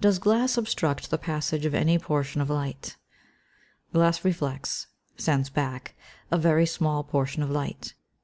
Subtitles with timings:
[0.00, 2.96] Does glass obstruct the passage of any portion of light?
[3.92, 4.86] Glass reflects
[5.16, 5.96] (sends back)
[6.30, 7.94] a very small portion of light.